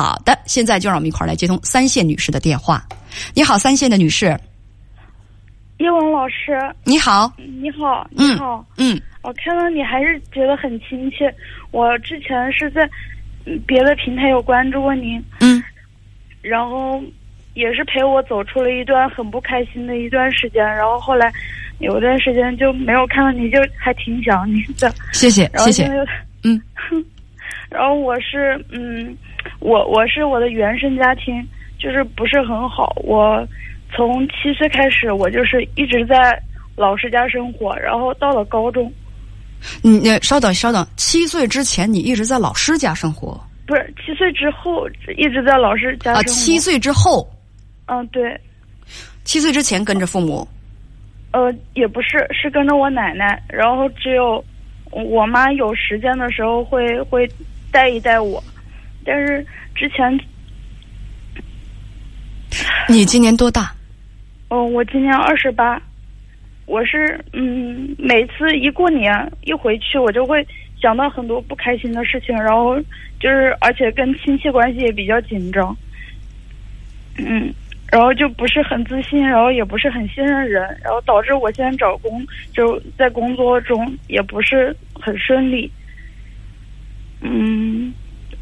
[0.00, 2.82] 好的，现在就让我们一块儿来接通三线女士的电话。
[3.34, 4.34] 你好，三线的女士。
[5.76, 11.30] 叶文老师，你好，你好，你好，嗯，我看到你还是觉得很亲切。
[11.70, 12.88] 我之前是在
[13.66, 15.62] 别的平台有关注过您，嗯，
[16.40, 17.02] 然后
[17.52, 21.30] 也是陪我走出了一段很不开心的一段时间，然后后来
[21.78, 24.90] 有一段时间就没有看到你，就还挺想你的。
[25.12, 25.84] 谢谢，谢谢，
[26.42, 26.58] 嗯，
[27.70, 29.16] 然后我是嗯，
[29.60, 31.46] 我我是我的原生家庭
[31.78, 33.46] 就是不是很好，我。
[33.92, 36.40] 从七岁开始，我就是一直在
[36.76, 38.90] 老师家生活，然后到了高中。
[39.82, 43.44] 你你稍等稍等，七岁之前你一直在老师家生活？
[43.66, 46.20] 不是，七岁之后一直在老师家生活。
[46.20, 47.28] 啊，七岁之后？
[47.86, 48.40] 嗯，对。
[49.24, 50.46] 七岁之前跟着父母？
[51.32, 53.42] 呃，也不是，是跟着我奶奶。
[53.48, 54.42] 然后只有
[54.92, 57.28] 我妈有时间的时候会会
[57.70, 58.42] 带一带我，
[59.04, 60.18] 但是之前。
[62.88, 63.72] 你今年多大？
[64.48, 65.80] 哦，我今年二十八，
[66.66, 69.12] 我是嗯，每次一过年
[69.44, 70.44] 一回去，我就会
[70.80, 72.76] 想到很多不开心的事情，然后
[73.20, 75.76] 就是而且跟亲戚关系也比较紧张，
[77.16, 77.54] 嗯，
[77.92, 85.70] 然后就不是很自信，然后也不是很信任人，然后导致我现在找工就在工作中也不是很顺利，
[87.20, 87.92] 嗯，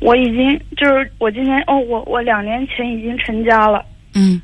[0.00, 4.40] 我已经就是我今年哦，我我两年前已经成家了，嗯。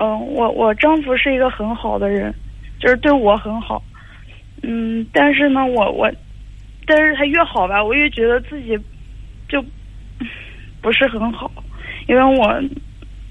[0.00, 2.32] 嗯，我我丈夫是一个很好的人，
[2.78, 3.82] 就是对我很好。
[4.62, 6.08] 嗯，但是呢，我我，
[6.86, 8.78] 但是他越好吧，我越觉得自己
[9.48, 9.64] 就
[10.80, 11.50] 不是很好，
[12.06, 12.62] 因为我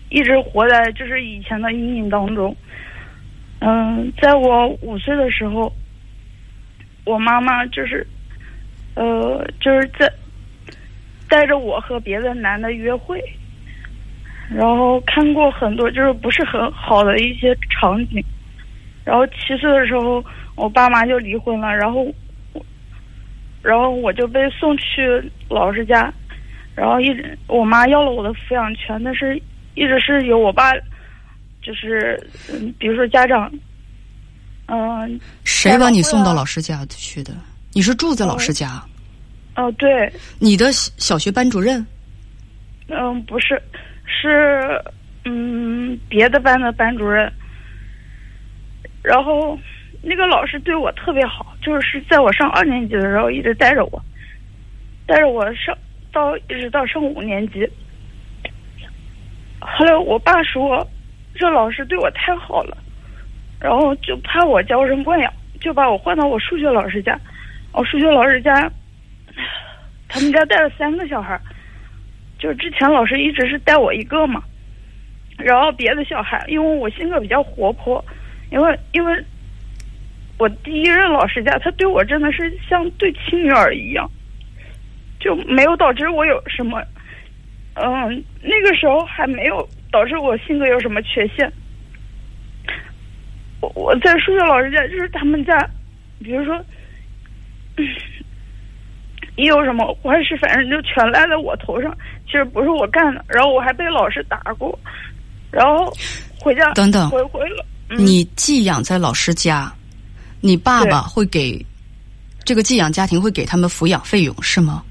[0.10, 2.54] 一直活在就是以前的阴影当中。
[3.60, 5.74] 嗯，在我五岁的时候，
[7.06, 8.06] 我妈妈就是
[8.98, 10.12] 呃，就是在
[11.30, 13.24] 带着我和别的男的约会。
[14.50, 18.24] 然后看过很多就是不是很好的一些场景，
[19.04, 20.24] 然后七岁的时候
[20.56, 22.08] 我爸妈就离婚了，然后，
[23.62, 26.14] 然后我就被送去老师家，
[26.76, 29.36] 然后一直我妈要了我的抚养权，但是
[29.76, 30.72] 一直是由我爸，
[31.62, 32.18] 就是
[32.50, 33.52] 嗯，比如说家长，
[34.68, 37.34] 嗯，谁把你送到老师家去的？
[37.78, 38.84] 你是住在老师家？
[39.56, 40.12] 哦，对。
[40.40, 41.86] 你的小学班主任？
[42.88, 43.62] 嗯，不是。
[44.04, 44.84] 是，
[45.26, 47.32] 嗯，别的班的班主任，
[49.04, 49.56] 然后
[50.02, 54.04] 那个老师对我特别好，就是在我上二年级的时候一直带着我，
[55.06, 55.78] 带着我上
[56.12, 57.64] 到一直到上五年级。
[59.60, 60.84] 后来我爸说，
[61.36, 62.76] 这老师对我太好了，
[63.60, 67.16] 然后就怕我娇生惯养，就把我换到我数学老师家。
[67.72, 68.72] 我数学老师家，
[70.08, 71.40] 他们家带了三个小孩。
[72.40, 74.44] 就是之前老师一直是带我一个嘛，
[75.40, 78.04] 然后别的小孩，因为我性格比较活泼，
[78.52, 79.26] 因为因为，
[80.38, 84.08] 我第一任老师家他对我真的是像对亲女儿一样，
[85.20, 86.80] 就没有导致我有什么，
[87.74, 91.52] 嗯，那个时候还没有导致我性格有什么缺陷。
[93.62, 95.58] 我我在数学老师家就是他们家，
[96.24, 96.64] 比如说。
[99.36, 101.96] 一有什么坏事，反正就全赖在我头上。
[102.26, 104.78] 其实不是我干的，然后我还被老师打过，
[105.52, 105.94] 然后
[106.40, 107.66] 回家等等回回了。
[107.98, 109.74] 你寄养在老师家，
[110.42, 111.66] 你爸爸会给
[112.44, 114.84] 这个寄养家庭会给他们抚养费用是吗？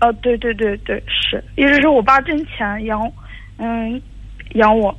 [0.00, 3.10] 啊，对对对对，是，一直是我爸挣钱养，
[3.56, 4.02] 嗯，
[4.54, 4.94] 养我。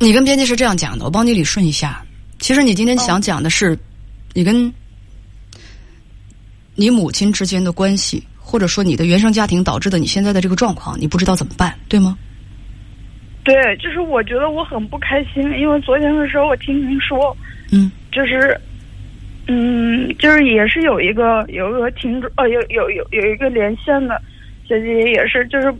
[0.00, 2.04] 你跟编辑是这样讲的，我帮你理顺一下。
[2.40, 3.78] 其实你今天想讲的是，
[4.34, 4.72] 你跟。
[6.74, 12.16] 你母亲之间的关系，或者说你的原生家庭导致的你现在的这个状况，你不知道怎么办，对吗？
[13.44, 17.36] 对，就是我觉得我很不开心，因为昨天的时候我听您说，
[17.72, 18.58] 嗯，就是，
[19.48, 24.18] 嗯，就是也是有一个有一个听众，呃，有有有有一个连线的
[24.66, 25.72] 小姐姐也是，就是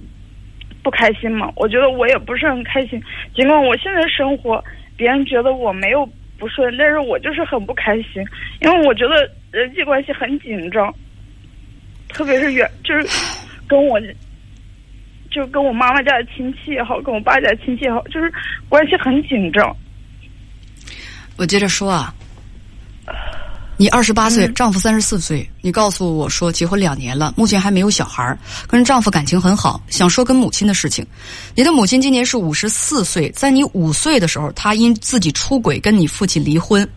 [0.82, 1.50] 不开心嘛。
[1.56, 3.02] 我觉得我也不是很开心，
[3.34, 4.62] 尽管我现在生活
[4.94, 6.06] 别人觉得我没有
[6.42, 8.18] 不顺，但是我就是很不开心，
[8.62, 9.30] 因为我觉得。
[9.52, 10.90] 人际关系很紧张，
[12.08, 13.06] 特别是远，就是
[13.68, 14.00] 跟我，
[15.30, 18.32] 就跟我妈妈家的亲戚也好，跟我爸家亲戚也好，就是
[18.66, 19.76] 关系很紧张。
[21.36, 22.14] 我接着说啊。
[23.82, 25.44] 你二十八岁，丈夫三十四岁。
[25.60, 28.38] 你告诉我说结婚两年了，目前还没有小孩儿
[28.68, 31.04] 跟丈夫感情很好，想说跟母亲的事情。
[31.56, 36.88] 你的母亲今年是五十四岁，在你五岁的时候，她因自己出轨跟你父亲离婚，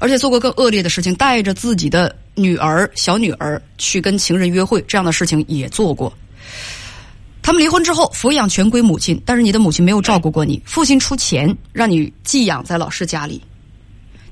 [0.00, 6.12] 而且做过更恶劣的事情，带着自己的女儿小女儿去跟情人约会，这样的事情也做过。
[7.40, 13.40] 他们离婚之后，抚养权归母亲，但是你的母亲没有照顾过你，父亲出钱让你寄养在老师家里，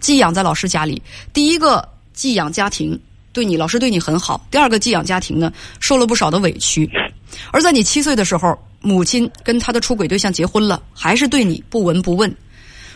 [0.01, 1.01] 寄养在老师家里。
[1.33, 2.99] 第一个寄养家庭
[3.33, 6.91] 对你，老师对你很好；第二个寄养家庭呢，受了不少的委屈。
[7.53, 12.35] 而在你七岁的时候，母亲跟他的出轨对象结婚了，还是对你不闻不问。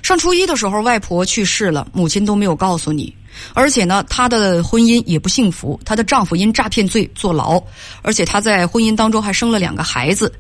[0.03, 3.15] 上初一的时候，外婆去世了，母亲都没有告诉你。
[3.53, 7.63] 而且呢，她的婚姻也不幸福，她的丈夫因诈骗罪坐牢，
[8.03, 10.33] 而且她在婚姻当中还生了两个孩子。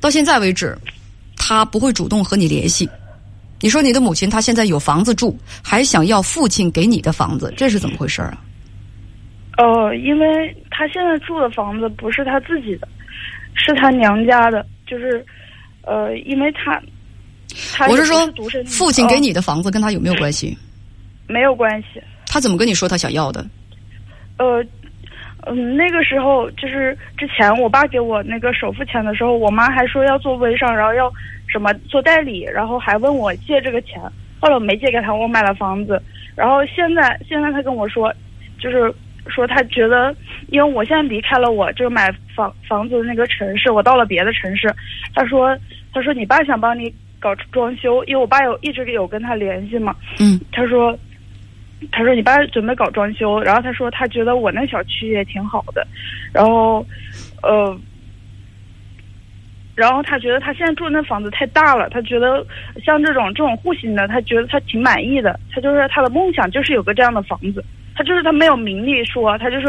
[0.00, 0.76] 到现在为止，
[1.36, 2.88] 她不会主动和你联系。
[3.60, 8.38] 你说你的母亲她现在有房子住，还想要父亲给你的房子，这是怎么回事啊？
[9.58, 12.88] 呃，因为她现在住的房子不是她自己的，
[13.54, 15.24] 是她娘家的，就是
[15.82, 16.80] 呃，因为她。
[17.88, 18.16] 我是说，
[18.64, 20.56] 父亲给你的房子跟他有没有关系？
[21.26, 22.00] 没有关系。
[22.26, 23.44] 他怎么跟你说他想要的？
[24.38, 24.64] 呃，
[25.46, 31.12] 嗯，那个时候就是之前我爸给我那个首付钱的时候，我妈还说要做微商，然后要
[31.50, 34.00] 什么做代理，然后还问我借这个钱。
[34.40, 36.00] 后来我没借给他，我买了房子。
[36.34, 38.14] 然后现在现在他跟我说，
[38.58, 38.92] 就是
[39.26, 40.14] 说他觉得，
[40.48, 44.74] 因为我现在离开了我就买房房子的那个城市，我到了别的城市。
[45.14, 45.56] 他说，
[45.92, 46.94] 他说你爸想帮你。
[47.22, 49.94] 搞装修，因为我爸有一直有跟他联系嘛。
[50.18, 50.40] 嗯。
[50.52, 50.98] 他说，
[51.92, 55.86] 他说你爸准备搞装修，然后他说他觉得我那小区也挺好的，
[56.32, 56.82] 然后，
[57.42, 57.78] 呃，
[59.80, 62.46] 然后他觉得他现在住的那房子太大了，他觉得
[62.84, 65.40] 像这种这种户型的，他觉得他挺满意的。
[65.50, 69.66] 他就是他的梦想就是有个这样的房子，他就是他没有明利说，他就是，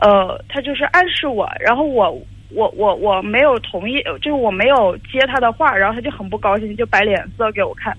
[0.00, 2.16] 呃，他就是暗示我，然后我。
[2.52, 7.96] 我我我没有同意，就是我没有接他的话，然后他就很不高兴，就摆脸色给我看。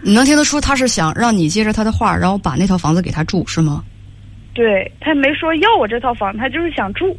[0.00, 3.82] 你能听得出他是想让你接着他的话，然后把那套房子给他住，是吗？
[4.54, 7.18] 对他没说要我这套房，他就是想住。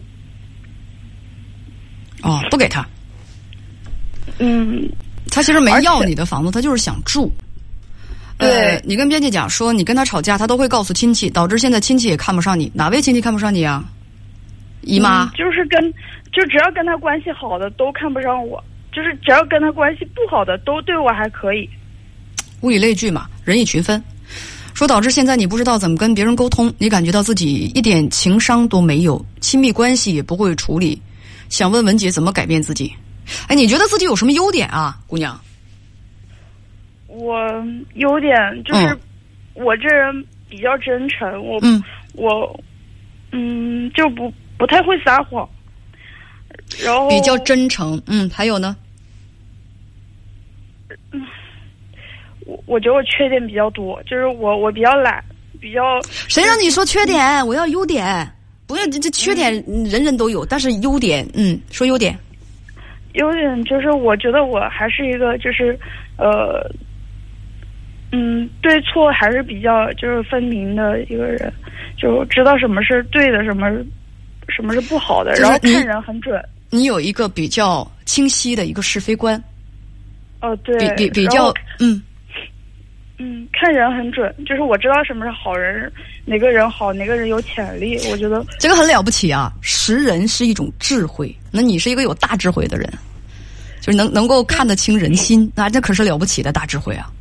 [2.24, 2.86] 哦，不给他。
[4.40, 4.90] 嗯。
[5.30, 7.32] 他其实没要你的房子，他就是想住。
[8.38, 8.82] 对。
[8.84, 12.72] 你跟编辑讲说，你跟他吵架，他都会告诉亲戚，导致现在亲戚也看不上你。
[12.74, 13.84] 哪位亲戚看不上你啊？
[14.82, 15.94] 姨妈就是跟，
[16.34, 21.70] 就只要跟他关系好的都看不上我，就是只要跟他关系不好的都对我还可以。
[22.62, 24.04] 物以类聚嘛，人以群分，
[24.74, 31.00] 说导致现在你不知道怎么跟别人沟通，你感觉到自己一点情商都没有，亲密关系也不会处理，
[31.52, 32.92] 想问文姐怎么改变自己？
[33.48, 35.40] 哎，你觉得自己有什么优点啊，姑娘？
[37.06, 37.38] 我
[37.94, 38.98] 优点就是
[39.54, 41.62] 我这人比较真诚，我
[42.16, 42.60] 我
[43.32, 44.34] 嗯就不。
[44.58, 45.50] 不太会撒谎，
[46.84, 48.00] 然后比较真诚。
[48.06, 48.76] 嗯，还有呢？
[51.12, 51.20] 嗯，
[52.46, 55.24] 我我觉得我缺点比较多，就是我我比较懒，
[55.60, 56.00] 比较。
[56.30, 57.44] 谁让你说缺点？
[57.48, 58.32] 我要优点。
[58.72, 62.18] 不要这这缺点人人都有，但是优点，嗯，说优点。
[63.14, 65.78] 优点就是我觉得我还是一个就是
[66.18, 66.66] 呃，
[68.14, 71.52] 嗯，对错还是比较就是分明的一个人，
[71.98, 73.70] 就知道什么是对的，什么。
[74.50, 75.32] 什么是不好的？
[75.36, 76.44] 然后看人很准。
[76.72, 79.42] 你有一个比较清晰的一个是非观。
[80.42, 80.78] 哦，对。
[80.96, 82.02] 比比比较嗯
[83.24, 85.92] 嗯，看人很准，就是我知道什么是好人，
[86.26, 87.96] 哪个人好，哪个人有潜力。
[88.10, 89.54] 我觉得这个很了不起啊！
[89.62, 92.92] 识人是一种智慧，那你是一个有大智慧的人，
[93.80, 97.12] 就是能能够看得清人心，那这可是了不起的大智慧啊。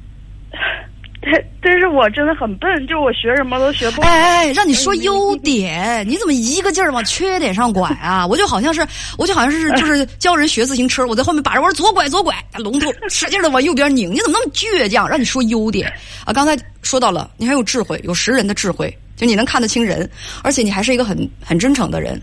[1.23, 4.01] 但 但是我真的很笨，就我学什么都学不。
[4.01, 8.27] 哎哎，让你说优点，你怎么一个劲儿往缺点上拐啊？
[8.27, 8.87] 我就好像是，
[9.19, 15.07] 我就好像是，就是教人学自行车，我在后面把着，我说左拐左拐，龙头 使劲的往右边拧，你怎么那么倔强？
[15.07, 15.93] 让你说优点
[16.25, 16.33] 啊？
[16.33, 20.09] 刚才说到了，你还有智慧，有识人的智慧，就你能看得清人，
[20.43, 22.19] 而且你还是一个很很真诚的人，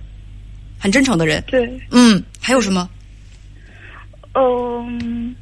[0.80, 1.44] 很真诚的人。
[1.46, 2.90] 对，嗯，还有什么？
[4.34, 5.36] 嗯。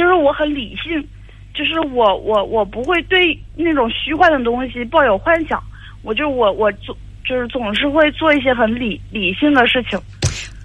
[0.00, 1.06] 就是我很理性，
[1.52, 5.62] 就是我我我不会对那种虚幻的东西抱有幻想，
[6.00, 10.00] 我就我我做就是总是会做一些很理理性的事情。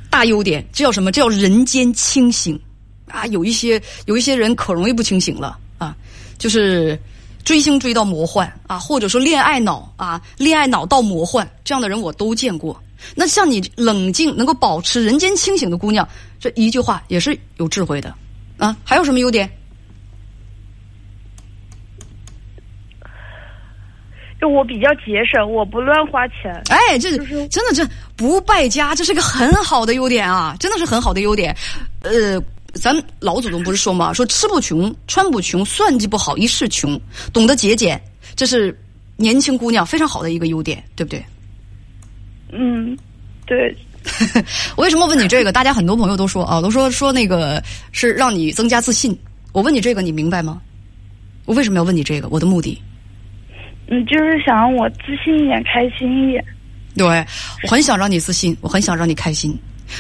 [0.10, 1.12] 大优点，这叫什么？
[1.12, 2.58] 这叫人间清醒
[3.12, 3.26] 啊！
[3.26, 5.94] 有一些有一些人可容易不清醒了啊，
[6.38, 6.98] 就是
[7.44, 12.82] 追星追到魔幻啊，或者说恋爱脑啊，恋爱脑到魔幻这样的人我都见过。
[13.16, 16.08] 那像你冷静能够保持人间清醒的姑娘，
[16.40, 18.16] 这一句话也是有智慧的。
[18.58, 19.50] 啊，还有什么优点？
[24.40, 26.54] 就我比较节省，我不乱花钱。
[26.70, 30.56] 哎，这真的这不败家，这是个很好的优点啊！
[30.60, 31.56] 真的是很好的优点。
[32.02, 32.40] 呃，
[32.74, 37.00] 咱老祖宗不是说嘛，说吃不穷，穿不穷，算计不好，一世穷。
[37.32, 38.00] 懂得节俭，
[38.36, 38.78] 这是
[39.16, 41.26] 年轻姑娘非常好的一个优点，对不对？
[42.52, 42.96] 嗯，
[43.46, 43.76] 对。
[44.76, 45.52] 我为什么问你这个？
[45.52, 49.18] 大家很多朋友都说啊，都说说那个是让你增加自信。
[49.52, 50.62] 我问你这个，你明白吗？
[51.46, 52.28] 我为什么要问你这个？
[52.30, 52.82] 我的目的，
[53.88, 56.44] 嗯，就是想让我自信一点，开心一点。
[56.96, 57.06] 对，
[57.64, 59.58] 我很想让你自信，我很想让你开心。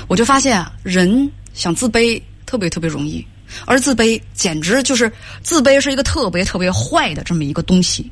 [0.07, 3.25] 我就发现啊，人想自卑特别特别容易，
[3.65, 8.09] 而自卑简直就是自卑是一个特别特别坏的这么一个东西。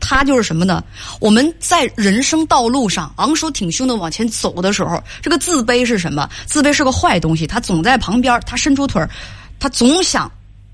[0.00, 0.82] 他就是什么呢？
[1.20, 6.28] 我们在人生道路上昂首挺胸的往前走的时候，这个自卑是什么？
[6.46, 9.08] 自卑是个坏东西，他总在旁边，他伸出腿儿，
[9.58, 10.30] 它总想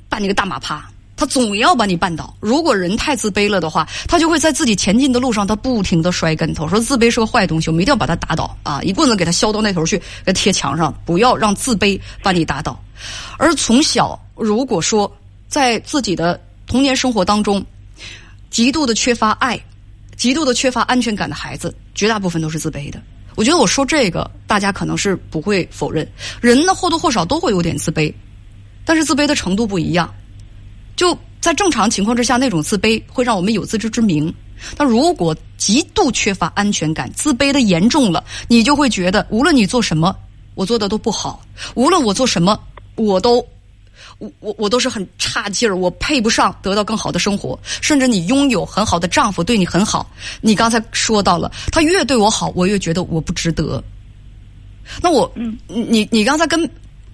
[0.08, 2.34] 把你个大马趴，他总要把你绊倒。
[2.40, 6.68] 如果人太自卑了的话，他就会在自己前进的路上，他不停的摔跟头。
[6.68, 8.80] 说自卑是个坏东西，我们一定要把它打倒啊！
[8.82, 12.80] 一棍子给他削到那头去，给贴墙上，不要让自卑把你打倒。
[13.38, 15.10] 而从小，如果说
[15.48, 17.64] 在自己的童年生活当中，
[18.50, 19.60] 极度的缺乏爱，
[20.16, 23.00] 极度的缺乏安全感的孩子，绝大部分都是自卑的。
[23.34, 26.08] 我觉得我说这个，大家可能是不会否认。
[26.40, 28.12] 人呢或多或少都会有点自卑，
[28.84, 30.12] 但是自卑的程度不一样。
[30.96, 34.32] 就在正常情况之下，那种自卑会让我们有自知之明。
[34.74, 40.16] 但如果极度缺乏安全感，自卑的严重了，你就会觉得，无论你做什么，
[40.54, 41.38] 我做的都不好；
[41.74, 42.58] 无论我做什么，
[42.94, 43.46] 我都。
[44.18, 47.58] 我我我都是很差劲儿，我配不上得到更好的生活。
[47.82, 53.82] 甚至你拥有很好的丈夫，对你很好，你刚才说到了，他越对我好，我越觉得我不值得。
[55.02, 56.68] 那我，嗯，你你刚才跟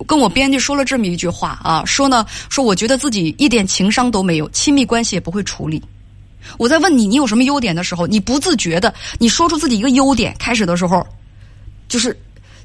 [0.06, 5.82] 跟我编辑说了这么一句话啊，说呢，说我觉得自己一点情商都没有，亲密关系也不会处理。
[6.56, 11.04] 我在问你，你有什么优点的时候，你不自觉的，你说出自己一个优点，开始的时候，
[11.88, 12.16] 就是。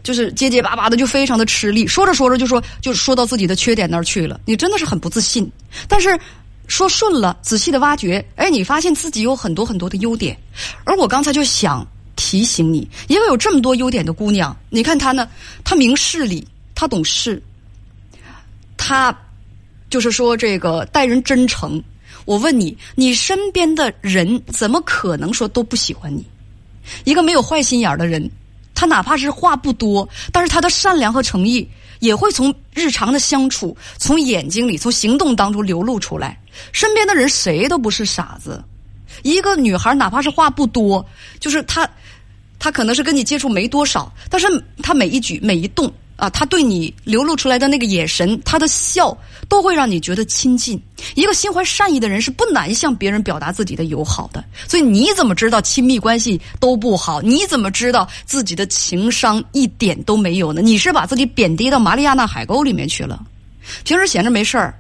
[0.04, 1.86] 就是结结巴巴的，就非常的吃力。
[1.86, 4.40] 说着说着就说，就说到自己的缺点那儿去了。
[4.46, 5.50] 你真的是很不自信。
[5.88, 6.18] 但是
[6.68, 10.38] 说顺了，仔细的挖掘，哎，你发现自己有很多很多的优点。
[10.84, 11.86] 而我刚才就想
[12.16, 15.28] 提醒你，一个有这么多优点的姑娘，你看她呢，
[15.64, 17.42] 她明事理，她懂事，
[18.78, 19.18] 她
[19.90, 21.82] 就是说这个待人真诚。
[22.26, 26.26] 我问你，你身边的人怎么可能说都不喜欢你？
[27.06, 28.30] 一个没有坏心眼的人。
[28.78, 31.68] 他哪怕是话不多，但是他的善良和诚意
[31.98, 36.40] 也会从日常的相处、从眼睛里、从行动当中流露出来。
[36.72, 38.64] 身边的人谁都不是傻子，
[39.24, 41.04] 一个女孩哪怕是话不多，
[41.40, 41.90] 就是她，
[42.60, 44.48] 她可能是跟你接触没多少，但是
[44.84, 45.92] 她每一举每一动。
[46.18, 50.82] 啊，他对你流露出来的那个眼神，他的笑，都会让你觉得亲近。
[51.16, 54.44] 一个心怀善意的人是不难向别人表达自己的友好的。
[54.68, 57.22] 所以你怎么知道亲密关系都不好？
[57.22, 60.62] 你怎么知道自己的情商一点都没有呢？
[60.62, 63.24] 你是把自己贬低到玛利亚纳海沟里面去了？
[63.84, 64.74] 平时闲着没事儿。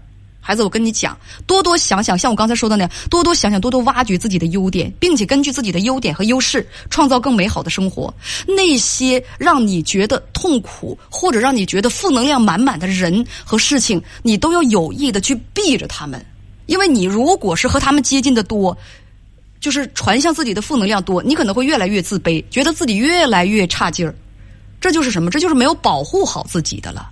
[0.48, 8.13] 孩子，我跟你讲，多多想想，像我刚才说的那样，多多想想，多多挖掘自己的优点，并且根据自己的优点和优势，创造更美好的生活。
[8.48, 16.25] 那些让你觉得痛苦或者让你觉得负能量满满的人和事情，你都要有意的去避着他们，
[16.68, 18.77] 因为你如果是和他们接近的多，
[19.60, 24.16] 就是传向自己的负能量多，你可能会越来越自卑，觉得自己越来越差劲儿。
[24.80, 25.30] 这就是什么？
[25.30, 27.10] 这就是没有保护好自己的了。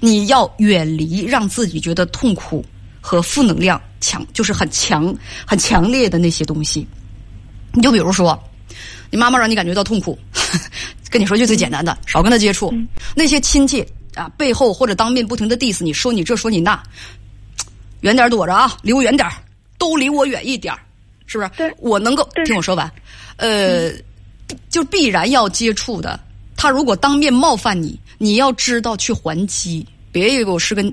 [0.00, 2.64] 你要远离让自己觉得痛苦
[3.02, 5.14] 和负能量强，就是很强、
[5.46, 6.86] 很强烈的那些东西。
[7.74, 8.42] 你就比如说，
[9.10, 10.18] 你妈妈让你感觉到痛苦，
[11.10, 12.72] 跟你说句最简单的，少跟他接触。
[13.14, 16.80] 那些亲戚啊，背后或者当面不停的 diss 你说你这说你那，
[18.02, 19.28] 远点躲着啊，离我远点
[19.78, 20.74] 都离我远一点
[21.26, 21.74] 是不是？
[21.78, 22.90] 我能够听我说完，
[23.36, 23.90] 呃，
[24.70, 26.18] 就必然要接触的。
[26.56, 30.84] 他如果当面冒犯你，你要知道去还击，别以为我是个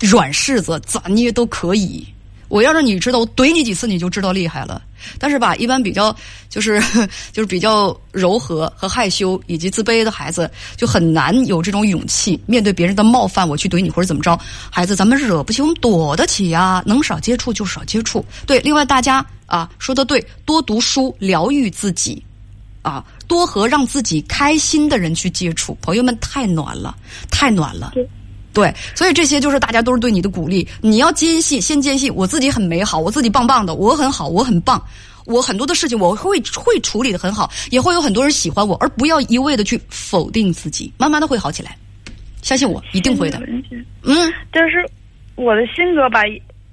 [0.00, 2.06] 软柿子，咋捏都可以。
[2.48, 4.80] 我要让你知道，我怼你几次你就知道厉害了。
[5.18, 6.14] 但是吧，一般比较
[6.48, 6.80] 就是
[7.32, 14.38] 就是比较柔和和害羞以及自卑的孩子，就很难有这种勇气面对别人的冒犯，我去怼你或者怎么着。
[14.70, 16.82] 孩子，咱们惹不起，我们躲得起呀。
[16.86, 18.24] 能少接触就少接触。
[18.46, 22.22] 对，另外大家啊说的对，多读书，疗愈自己。
[22.82, 26.96] 啊，多和让自己开心的人去接触，朋友们太暖了，
[27.28, 27.92] 太暖了。
[28.56, 30.66] 对，所以这些就是大家都是对你的鼓励。
[30.80, 34.82] 你要坚信，先坚信我自己很美好，我自己棒棒的，我很好，我很棒，
[35.26, 41.76] 我很多的事情我会会处理的很好，也会有很多人喜欢我，而不要一味的去否定自己，慢慢的会好起来，
[42.40, 43.38] 相信我，一定会的。
[44.04, 44.82] 嗯，但是
[45.34, 46.22] 我的性格吧，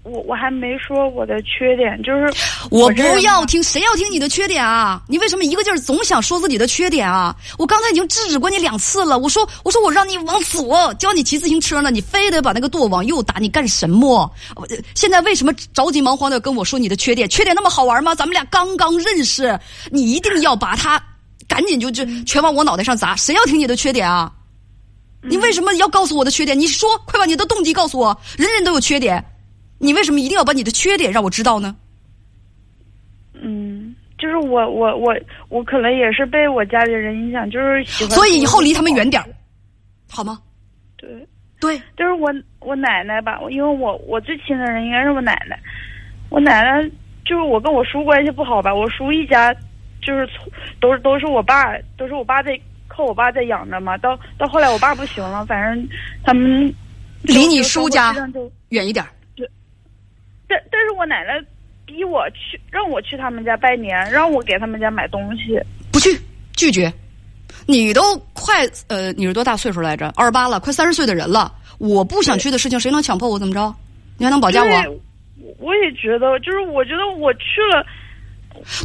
[0.03, 2.29] 我我还没说我的缺点，就是
[2.69, 5.01] 我不要听，谁要听你的缺点啊？
[5.07, 7.33] 你为什么一个劲儿总想说自己的缺点啊？
[7.57, 14.29] 我刚才已经制止过你两次了，我说我说我让你往左，教你骑自行车呢，你非得把那个舵往右打，你干什么？
[14.93, 17.27] 现在为什么着急忙慌的跟我说你的缺点？
[17.29, 18.13] 缺点那么好玩吗？
[18.13, 19.57] 咱们俩刚刚认识，
[19.89, 21.01] 你一定要把它
[21.47, 24.29] 赶紧就就全往我脑袋上砸，谁要听你的缺点啊？
[25.25, 26.59] 你为什么要告诉我的缺点？
[26.59, 28.17] 你说，快把你的动机告诉我。
[28.37, 29.23] 人人都有缺点，
[29.83, 31.75] 你为什么一定要把你的缺点让我知道呢？
[33.33, 35.13] 嗯，就是我我我
[35.49, 38.13] 我可能也是被我家里人影响，就是喜欢。
[38.13, 39.27] 所以以后离他们远点儿，
[40.09, 40.39] 好吗？
[40.95, 41.09] 对，
[41.59, 45.59] 对，就是我我奶奶吧，因为我我最亲的人应该是我奶奶，
[46.29, 46.89] 我奶奶
[47.25, 49.53] 就是我跟我叔关系不好吧，我叔一家
[50.01, 50.47] 就是从
[50.79, 55.89] 都是都是我爸都是我爸在靠我爸在养着嘛，到到后来我爸不行了，反正
[56.23, 56.73] 他们
[57.23, 58.15] 离你叔家
[58.69, 59.11] 远一点儿。
[60.53, 61.43] 但但是我奶奶
[61.85, 65.59] 逼我去让我去他们家拜年，让我给他们家买东西。
[65.91, 66.15] 不去，
[66.55, 66.91] 拒绝。
[67.65, 70.11] 你都快呃，你是多大岁数来着？
[70.15, 71.51] 二十八了，快三十岁的人了。
[71.79, 73.73] 我不想去的事情，谁能强迫我怎么着？
[74.17, 74.69] 你还能保驾我？
[74.69, 75.01] 对
[75.59, 77.85] 我也觉得，就是我觉得我去了，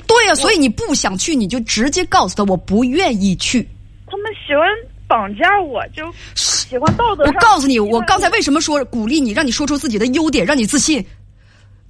[0.06, 3.68] 对呀、所以你不想去，你就直接告诉他我不愿意去。
[4.06, 4.66] 他们喜欢
[5.06, 7.34] 绑架我，就喜欢道德上。
[7.34, 11.04] 我告诉你，我刚才为什么说鼓励你，让你说出自己的优点，让你自信，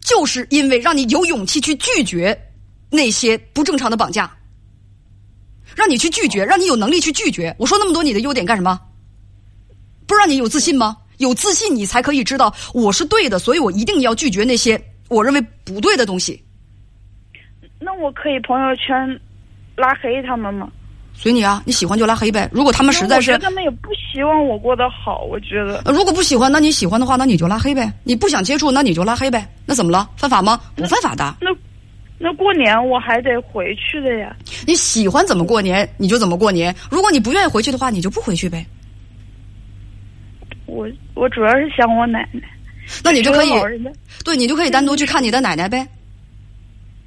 [0.08, 2.36] 就是因为让你有勇气去拒绝
[2.90, 4.34] 那些不正常的绑架，
[5.76, 7.54] 让你去拒绝，让你有能力去拒绝。
[7.58, 8.80] 我说那么多你的优点干什么？
[10.06, 10.96] 不是让你有自信吗？
[11.18, 16.42] 有自信，你才可以知道我是对的，所以我一定要拒绝那些我认为不对的东西。
[17.78, 19.20] 那我可以朋友圈
[19.76, 20.70] 拉黑他们吗？
[21.20, 22.48] 随你啊，你喜欢就拉黑呗。
[22.52, 25.82] 如果他们实在是他们也不希望我过得好，我觉得。
[25.84, 27.92] 呃，如果不喜欢，那你喜欢的话，那你就拉黑呗。
[28.04, 29.44] 你不想接触，那你就拉黑呗。
[29.66, 30.08] 那怎么了？
[30.16, 30.60] 犯法吗？
[30.76, 31.34] 不犯法的。
[31.40, 31.50] 那
[32.18, 34.34] 那过年我还得回去的呀。
[34.64, 36.72] 你喜欢怎么过年，你就怎么过年。
[36.88, 38.64] 如果你不愿意回去的话，你就不回去呗。
[40.66, 42.42] 我我主要是想我奶奶。
[43.02, 43.50] 那你就可以
[44.24, 45.84] 对你就可以单独去看你的奶奶呗。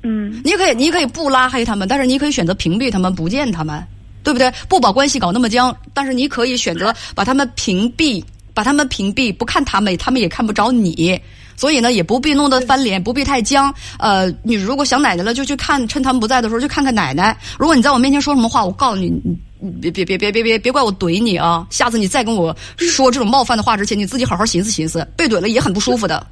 [0.04, 3.82] 嗯，你可以，你可以不拉黑他们，但是你可以选择屏蔽他们，不见他们，
[4.24, 4.52] 对不对？
[4.68, 11.20] 不把关系搞那么僵，但是你可以选择 把他们屏蔽，把他们屏蔽，不看他们，他们也看不着你。
[11.58, 13.72] 所以呢，也不必弄得翻脸，不必太僵。
[14.00, 17.38] 呃，你如果想奶奶了，就去看，趁他们不在的时候去看看奶奶。
[17.60, 19.14] 如果你在我面前说什么话，我告诉你，
[19.60, 21.68] 你别别别别别别怪我怼你啊！
[21.70, 26.26] 下次你再跟我说这种冒犯的话之前，你自己好好寻思寻思，被怼了也很不舒服的。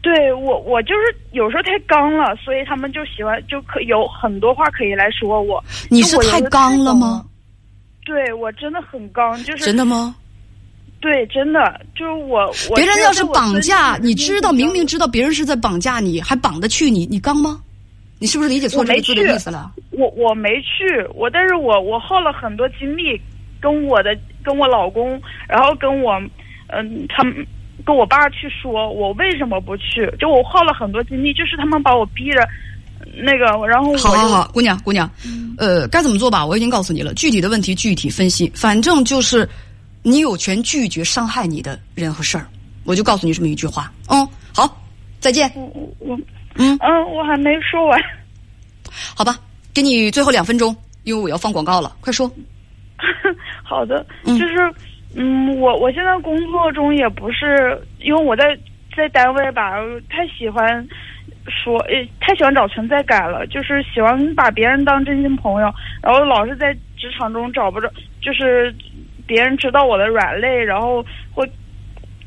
[0.00, 5.62] 对我我就是有时候太刚了，所以他们就喜欢就可有很多话可以来说我。
[5.90, 7.24] 你是太刚了吗？？
[8.04, 10.14] 对我真的很刚，就是真的吗？
[11.00, 12.46] 对，真的就是我。
[12.70, 17.60] 我别人要是绑架，你知道明明知道别人是在绑架你，还绑得去你，你刚吗？
[18.20, 19.72] 你是不是理解错这个字的意思了？
[19.90, 23.20] 我我没去，我但是我我耗了很多精力，
[23.60, 26.14] 跟我的跟我老公，然后跟我
[26.68, 27.46] 嗯他们
[27.88, 32.46] 跟我爸去说我为什么不去，就我耗了很多精力，就是他们把我逼着
[33.16, 35.10] 那个，然后我好好好，姑娘姑娘，
[35.56, 36.44] 呃，该怎么做吧？
[36.44, 39.48] 我已经告诉你了，具体的问题具体分析，反正就是
[40.02, 42.46] 你有权拒绝伤害你的人和事儿，
[42.84, 43.90] 我就告诉你这么一句话。
[44.10, 44.84] 嗯，好，
[45.18, 45.50] 再见。
[45.54, 46.20] 我我我
[46.56, 47.98] 嗯嗯，我还没说完。
[49.16, 49.38] 好吧，
[49.72, 52.30] 给你最后两分钟，因为我要放广告了，快说。
[53.64, 54.74] 好的，嗯就是嗯，
[55.20, 58.56] 嗯我我现在工作中也不是，因为我在
[58.96, 59.72] 在单位吧，
[60.08, 60.86] 太喜欢
[61.48, 68.72] 说，呃，太喜欢找存在感了，就是喜欢把别人当真心朋友，然后老是在职场中找不着，就是
[69.26, 71.04] 别人知道我的软肋，然后
[71.34, 71.44] 会。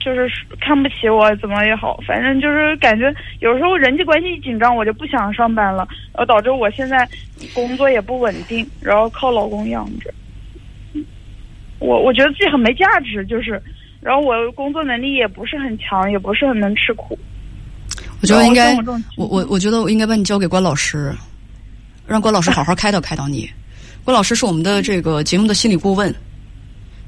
[0.03, 0.27] 就是
[0.59, 7.07] 看不起我怎么也好，反正就是感觉有时候人际关系一紧张，我就不想上班了，然后导致我现在
[7.53, 10.11] 工作也不稳定，然后靠老公养着。
[11.81, 13.61] 我我觉得自己很没价值，就是，
[13.99, 17.17] 然后我工作能力也不是很强，也不是很能吃苦。
[18.21, 18.75] 我觉得应该
[19.17, 21.11] 我我我觉得我应该把你交给关老师，
[22.05, 23.49] 让关老师好好开导开导你。
[24.03, 26.13] 关老师是我们的这个节目的心理顾问，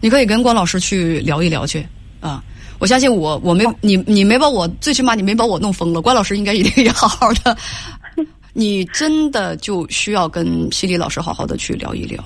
[0.02, 1.86] 你可以跟关老师去聊一聊去
[2.20, 2.44] 啊。
[2.80, 7.56] 我相信我我没你你没把我最起码你没把我弄疯了，关老师应该一定也好好的。
[8.54, 12.24] 你真的就需要跟心理老师好好的去聊一聊。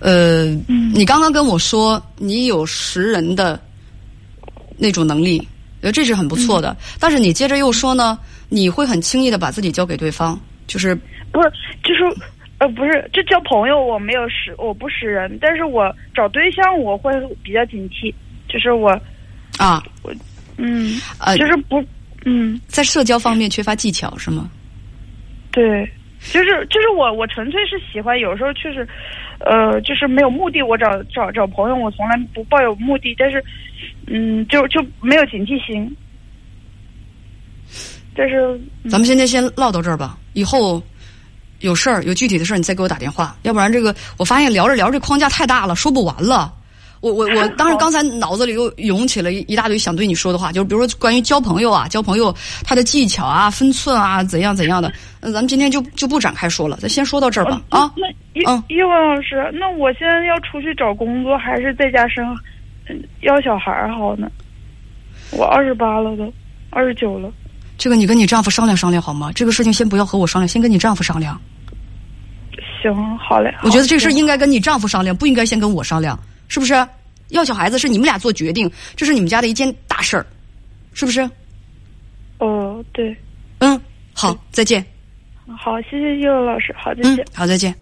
[0.00, 0.46] 呃，
[0.92, 3.60] 你刚刚跟我说你有识人的
[4.76, 5.46] 那种能力，
[5.80, 6.76] 呃，这是很不错的。
[6.98, 10.94] 但是你接着又说呢，你会很轻易的把自己交给对方，就是
[11.32, 12.04] 不是，就是，
[12.58, 18.12] 呃，不是，这交朋友我没有识，我不识人，但是我找对象我会比较警惕，
[18.48, 18.90] 就是我，
[19.58, 19.82] 啊。
[20.02, 20.14] 我，
[20.56, 21.84] 嗯，呃，就是不，
[22.24, 24.50] 嗯，在社交方面缺乏技巧是吗？
[25.50, 25.90] 对，
[26.32, 28.86] 就是就是我我纯粹是喜欢，有时候确实，
[29.38, 33.42] 呃，就是没有目的，我找找找朋友，我从来不抱有目的，但是，
[34.06, 35.94] 嗯，就就没有警惕心。
[38.14, 40.82] 但是，咱们现在先唠到这儿吧，以后
[41.60, 46.52] 有事儿有具体的事儿你再给我打电话，要不然这个我发现聊着聊着这框架太大了，说不完了。
[47.06, 54.92] 我我我当时刚才脑子里又涌起了一一大堆想对你说的话，就是比如说关于交朋友啊，交朋友他的技巧啊、分寸啊，怎样怎样的。
[55.20, 57.60] 那咱们今天就就不展开说了，咱先说到这儿吧。
[57.68, 62.24] 啊，那叶嗯叶文老师，那我现在要出去找工作，还是在家生
[62.88, 64.28] 嗯要小孩儿好呢？
[65.32, 66.32] 我二十八了都，
[66.70, 67.30] 二十九了。
[67.78, 69.30] 这个你跟你丈夫商量商量好吗？
[69.34, 71.38] 这个事情先不要和我商量，先跟你丈夫商量。
[72.82, 73.52] 行，好嘞。
[73.62, 76.74] 我觉得这事儿应该跟你丈夫商量，不应该先跟我商量，是不是？
[77.28, 80.26] 要小孩子是你们俩做决定，这是你们家的一件大事儿，
[80.92, 81.28] 是不是？
[82.38, 83.16] 哦，对，
[83.60, 83.80] 嗯，
[84.12, 84.84] 好，再见。
[85.58, 87.16] 好，谢谢叶文老师，好，再见。
[87.16, 87.74] 嗯，好，再见。